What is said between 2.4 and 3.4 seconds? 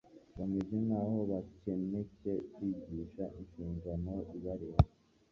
kwigishwa